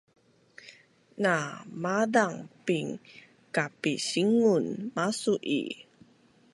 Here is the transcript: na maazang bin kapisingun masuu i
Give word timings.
na 1.23 1.33
maazang 1.83 2.35
bin 2.65 2.87
kapisingun 3.55 4.65
masuu 4.95 5.39
i 5.61 5.61